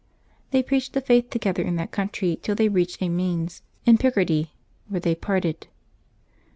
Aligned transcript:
They 0.49 0.63
preached 0.63 0.93
the 0.93 0.99
Faith 1.01 1.29
together 1.29 1.61
in 1.61 1.75
that 1.75 1.91
country 1.91 2.39
till 2.41 2.55
they 2.55 2.69
reached 2.69 3.03
Amiens 3.03 3.61
in 3.85 3.99
Pic 3.99 4.17
ardy, 4.17 4.51
where 4.87 4.99
they 4.99 5.13
parted. 5.13 5.67